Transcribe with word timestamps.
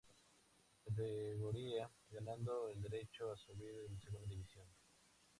Categoría, 0.83 1.87
ganando 2.09 2.69
el 2.69 2.81
derecho 2.81 3.31
a 3.31 3.37
subir 3.37 3.71
a 3.87 3.93
la 3.93 3.99
Segunda 3.99 4.25
División. 4.27 4.65